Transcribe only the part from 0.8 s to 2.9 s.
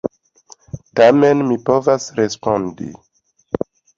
Tamen mi povas respondi!